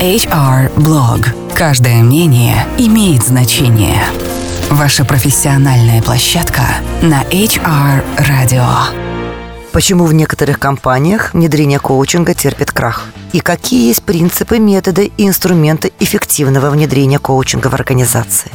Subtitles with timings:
[0.00, 1.54] HR Blog.
[1.54, 4.02] Каждое мнение имеет значение.
[4.68, 6.60] Ваша профессиональная площадка
[7.00, 8.66] на HR Radio.
[9.72, 13.06] Почему в некоторых компаниях внедрение коучинга терпит крах?
[13.32, 18.52] И какие есть принципы, методы и инструменты эффективного внедрения коучинга в организации?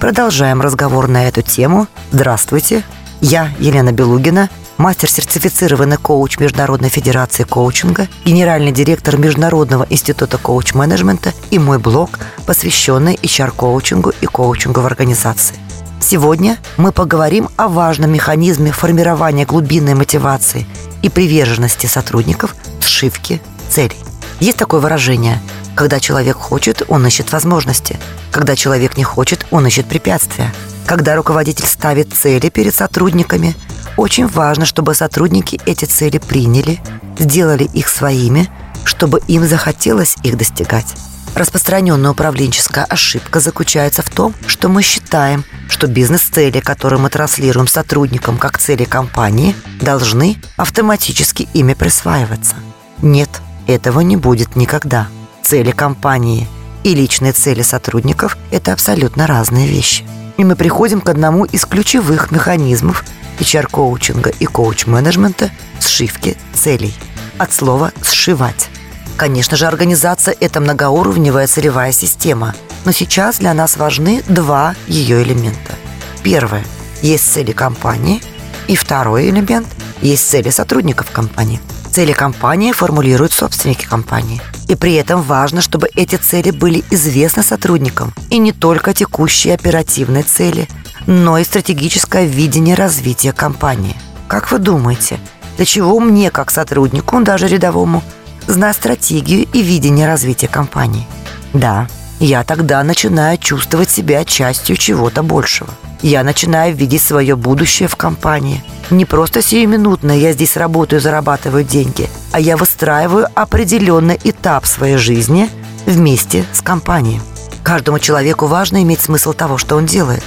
[0.00, 1.86] Продолжаем разговор на эту тему.
[2.12, 2.82] Здравствуйте,
[3.20, 11.78] я Елена Белугина, мастер-сертифицированный коуч Международной Федерации коучинга, генеральный директор Международного института коуч-менеджмента и мой
[11.78, 12.10] блог,
[12.46, 15.56] посвященный HR-коучингу и коучингу в организации.
[16.00, 20.66] Сегодня мы поговорим о важном механизме формирования глубинной мотивации
[21.02, 23.98] и приверженности сотрудников сшивки целей.
[24.38, 25.40] Есть такое выражение
[25.74, 27.98] «когда человек хочет, он ищет возможности»,
[28.30, 30.52] «когда человек не хочет, он ищет препятствия»,
[30.88, 33.54] когда руководитель ставит цели перед сотрудниками,
[33.98, 36.80] очень важно, чтобы сотрудники эти цели приняли,
[37.18, 38.48] сделали их своими,
[38.84, 40.86] чтобы им захотелось их достигать.
[41.34, 48.38] Распространенная управленческая ошибка заключается в том, что мы считаем, что бизнес-цели, которые мы транслируем сотрудникам
[48.38, 52.54] как цели компании, должны автоматически ими присваиваться.
[53.02, 53.28] Нет,
[53.66, 55.08] этого не будет никогда.
[55.42, 56.48] Цели компании
[56.82, 60.06] и личные цели сотрудников– это абсолютно разные вещи–
[60.38, 63.04] и мы приходим к одному из ключевых механизмов
[63.40, 65.50] HR-коучинга и коуч-менеджмента–
[65.80, 66.94] сшивки целей.
[67.36, 68.70] От слова «сшивать».
[69.16, 75.74] Конечно же, организация– это многоуровневая целевая система, но сейчас для нас важны два ее элемента.
[76.22, 76.64] Первое–
[77.02, 78.22] есть цели компании,
[78.68, 79.66] и второй элемент–
[80.02, 81.60] есть цели сотрудников компании–
[81.98, 84.40] Цели компании формулируют собственники компании.
[84.68, 88.14] И при этом важно, чтобы эти цели были известны сотрудникам.
[88.30, 90.68] И не только текущие оперативные цели,
[91.08, 93.96] но и стратегическое видение развития компании.
[94.28, 95.18] Как вы думаете,
[95.56, 98.04] для чего мне, как сотруднику, даже рядовому,
[98.46, 101.04] знать стратегию и видение развития компании?
[101.52, 101.88] Да,
[102.20, 105.70] я тогда начинаю чувствовать себя частью чего-то большего.
[106.02, 112.08] Я начинаю видеть свое будущее в компании– не просто сиюминутно я здесь работаю, зарабатываю деньги,
[112.32, 115.50] а я выстраиваю определенный этап своей жизни
[115.84, 117.20] вместе с компанией.
[117.62, 120.22] Каждому человеку важно иметь смысл того, что он делает.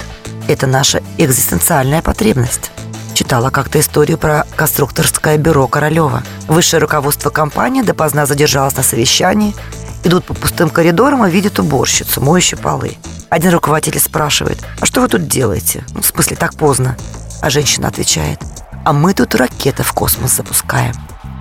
[0.48, 2.72] Это наша экзистенциальная потребность.
[3.16, 6.22] Читала как-то историю про конструкторское бюро Королева.
[6.48, 9.56] Высшее руководство компании допоздна задержалось на совещании,
[10.04, 12.98] идут по пустым коридорам и видят уборщицу, моющую полы.
[13.30, 15.84] Один руководитель спрашивает, а что вы тут делаете?
[15.94, 16.98] Ну, в смысле, так поздно.
[17.42, 18.40] А женщина отвечает,
[18.86, 20.94] а мы тут ракеты в космос запускаем.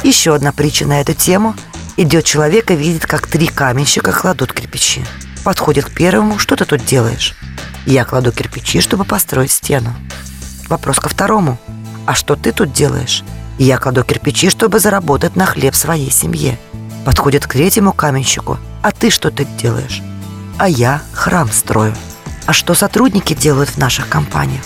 [0.02, 1.54] Еще одна притча на эту тему.
[1.96, 5.04] Идет человек и видит, как три каменщика кладут кирпичи.
[5.44, 7.34] Подходит к первому, что ты тут делаешь?
[7.86, 9.94] Я кладу кирпичи, чтобы построить стену.
[10.68, 11.58] Вопрос ко второму.
[12.06, 13.24] А что ты тут делаешь?
[13.58, 16.58] Я кладу кирпичи, чтобы заработать на хлеб своей семье.
[17.04, 18.58] Подходит к третьему каменщику.
[18.82, 20.02] А ты что тут делаешь?
[20.58, 21.94] А я храм строю.
[22.46, 24.62] А что сотрудники делают в наших компаниях?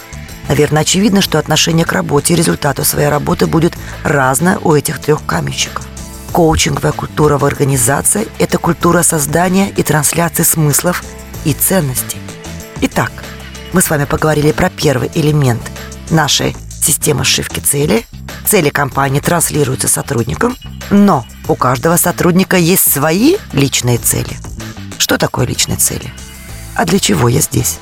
[0.49, 5.25] Наверное, очевидно, что отношение к работе и результату своей работы будет разное у этих трех
[5.25, 5.87] каменщиков.
[6.33, 11.05] Коучинговая культура в организации– это культура создания и трансляции смыслов
[11.45, 12.19] и ценностей.
[12.81, 13.13] Итак,
[13.73, 15.63] мы с вами поговорили про первый элемент
[16.11, 18.05] нашей системы сшивки цели.
[18.47, 20.57] Цели компании транслируются сотрудникам,
[20.91, 24.37] но у каждого сотрудника есть свои личные цели.
[24.99, 26.13] Что такое личные цели?
[26.75, 27.79] А для чего я здесь?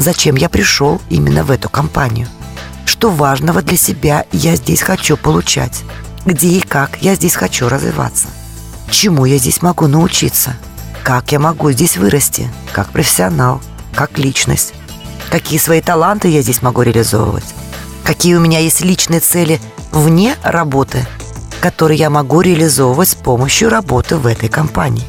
[0.00, 2.26] зачем я пришел именно в эту компанию.
[2.84, 5.82] Что важного для себя я здесь хочу получать.
[6.26, 8.28] Где и как я здесь хочу развиваться.
[8.90, 10.56] Чему я здесь могу научиться.
[11.02, 12.50] Как я могу здесь вырасти.
[12.72, 13.60] Как профессионал.
[13.94, 14.74] Как личность.
[15.30, 17.44] Какие свои таланты я здесь могу реализовывать.
[18.02, 19.60] Какие у меня есть личные цели
[19.92, 21.06] вне работы,
[21.60, 25.04] которые я могу реализовывать с помощью работы в этой компании.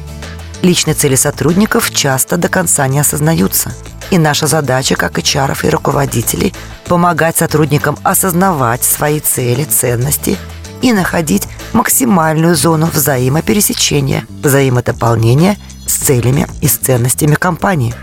[0.62, 3.72] Личные цели сотрудников часто до конца не осознаются–
[4.12, 6.52] и наша задача, как HR и руководителей,
[6.86, 10.36] помогать сотрудникам осознавать свои цели, ценности
[10.82, 17.94] и находить максимальную зону взаимопересечения, взаимодополнения с целями и с ценностями компании.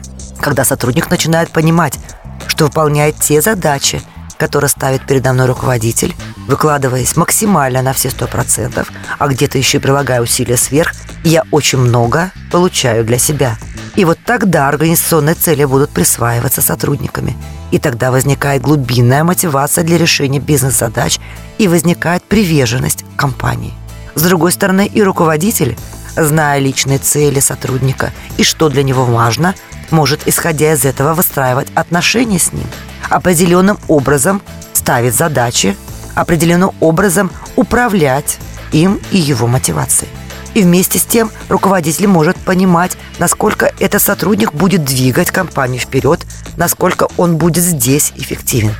[0.41, 1.99] Когда сотрудник начинает понимать,
[2.47, 4.01] что выполняет те задачи,
[4.39, 6.15] которые ставит передо мной руководитель,
[6.49, 10.91] выкладываясь максимально на все сто процентов, а где-то еще прилагая усилия сверх,
[11.23, 13.57] я очень много получаю для себя–
[13.99, 17.35] и вот тогда организационные цели будут присваиваться сотрудниками.
[17.71, 21.19] И тогда возникает глубинная мотивация для решения бизнес-задач
[21.57, 23.73] и возникает приверженность компании.
[24.15, 25.77] С другой стороны, и руководитель,
[26.15, 29.53] зная личные цели сотрудника и что для него важно,
[29.91, 32.67] может, исходя из этого, выстраивать отношения с ним,
[33.09, 34.41] определенным образом
[34.71, 35.75] ставить задачи,
[36.19, 38.37] определенным образом управлять
[38.71, 40.11] им и его мотивацией.
[40.53, 46.25] И вместе с тем руководитель может понимать, насколько этот сотрудник будет двигать компанию вперед,
[46.57, 48.73] насколько он будет здесь эффективен.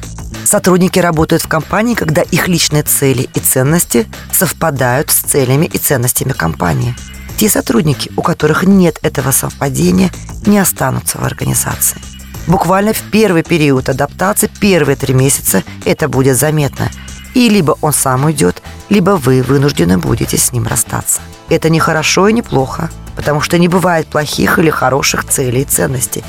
[0.44, 6.32] Сотрудники работают в компании, когда их личные цели и ценности совпадают с целями и ценностями
[6.32, 6.96] компании.
[7.38, 10.12] Те сотрудники, у которых нет этого совпадения,
[10.46, 12.00] не останутся в организации.
[12.48, 16.90] Буквально в первый период адаптации, первые три месяца, это будет заметно.
[17.34, 21.22] И либо он сам уйдет, либо вы вынуждены будете с ним расстаться.
[21.50, 25.66] Это не хорошо и не плохо, потому что не бывает плохих или хороших целей и
[25.66, 26.24] ценностей.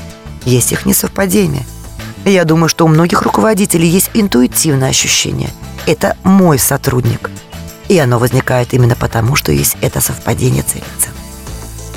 [0.45, 1.65] Есть их несовпадения–
[2.25, 5.49] я думаю, что у многих руководителей есть интуитивное ощущение.
[5.87, 7.31] Это мой сотрудник.
[7.87, 11.11] И оно возникает именно потому, что есть это совпадение целей цен.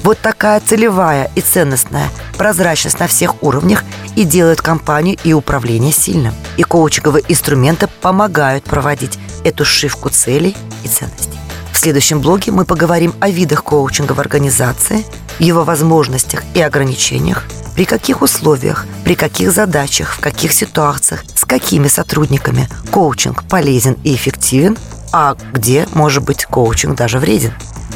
[0.05, 3.83] Вот такая целевая и ценностная прозрачность на всех уровнях
[4.17, 6.35] и делает компанию и управление сильным.
[6.59, 10.55] И коучинговые инструменты помогают проводить эту шивку целей
[10.85, 11.39] и ценностей.
[11.73, 15.07] В следующем блоге мы поговорим о видах коучинга в организации,
[15.39, 21.89] его возможностях и ограничениях, при каких условиях, при каких задачах, в каких ситуациях, с какими
[21.89, 24.77] сотрудниками коучинг полезен и эффективен,
[25.13, 27.55] а где, может быть, коучинг даже вреден.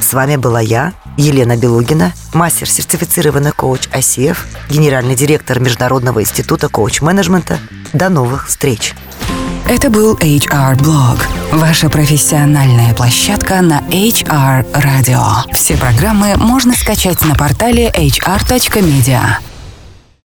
[0.08, 4.38] С вами была я, Елена Белугина, мастер-сертифицированный коуч ICF,
[4.70, 7.58] генеральный директор Международного института коуч-менеджмента.
[7.92, 8.94] До новых встреч!
[9.68, 11.20] Это был HR Blog,
[11.52, 15.52] ваша профессиональная площадка на HR Radio.
[15.52, 19.24] Все программы можно скачать на портале hr.media.